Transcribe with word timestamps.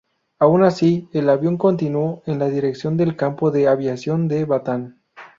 Aun 0.39 0.63
así, 0.63 1.07
el 1.13 1.29
avión 1.29 1.57
continúo 1.59 2.23
en 2.25 2.39
la 2.39 2.49
dirección 2.49 2.97
del 2.97 3.15
campo 3.15 3.51
de 3.51 3.67
aviación 3.67 4.27
de 4.27 4.45
Batán. 4.45 4.99